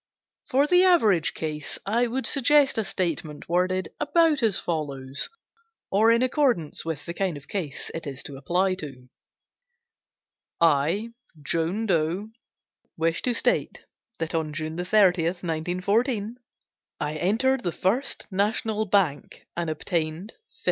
For 0.49 0.65
the 0.65 0.83
average 0.83 1.35
case 1.35 1.77
I 1.85 2.07
would 2.07 2.25
suggest 2.25 2.79
a 2.79 2.83
statement 2.83 3.47
worded 3.47 3.93
about 3.99 4.41
as 4.41 4.57
follows, 4.57 5.29
or 5.91 6.11
in 6.11 6.23
accordance 6.23 6.83
with 6.83 7.05
the 7.05 7.13
kind 7.13 7.37
of 7.37 7.47
case 7.47 7.91
it 7.93 8.07
is 8.07 8.23
to 8.23 8.35
apply 8.35 8.73
to: 8.81 9.09
"I, 10.59 11.09
Jone 11.39 11.85
Doe, 11.85 12.31
wish 12.97 13.21
to 13.21 13.35
state 13.35 13.85
that 14.17 14.33
on 14.33 14.53
June 14.53 14.75
30th, 14.75 15.43
1914, 15.45 16.37
I 16.99 17.17
entered 17.17 17.61
the 17.61 17.71
First 17.71 18.25
National 18.31 18.87
Bank 18.87 19.45
and 19.55 19.69
obtained 19.69 20.33
$50. 20.49 20.49